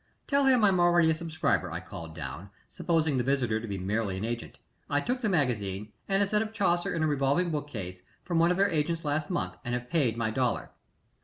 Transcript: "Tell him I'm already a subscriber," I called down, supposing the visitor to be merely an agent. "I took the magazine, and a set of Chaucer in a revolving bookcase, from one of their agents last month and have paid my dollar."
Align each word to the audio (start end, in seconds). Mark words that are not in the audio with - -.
"Tell 0.25 0.45
him 0.45 0.63
I'm 0.63 0.79
already 0.79 1.11
a 1.11 1.13
subscriber," 1.13 1.69
I 1.71 1.79
called 1.79 2.15
down, 2.15 2.49
supposing 2.67 3.17
the 3.17 3.23
visitor 3.23 3.59
to 3.61 3.67
be 3.67 3.77
merely 3.77 4.17
an 4.17 4.25
agent. 4.25 4.57
"I 4.89 4.99
took 4.99 5.21
the 5.21 5.29
magazine, 5.29 5.91
and 6.09 6.23
a 6.23 6.25
set 6.25 6.41
of 6.41 6.53
Chaucer 6.53 6.95
in 6.95 7.03
a 7.03 7.07
revolving 7.07 7.51
bookcase, 7.51 8.01
from 8.23 8.39
one 8.39 8.49
of 8.49 8.57
their 8.57 8.71
agents 8.71 9.05
last 9.05 9.29
month 9.29 9.57
and 9.63 9.75
have 9.75 9.91
paid 9.91 10.17
my 10.17 10.31
dollar." 10.31 10.71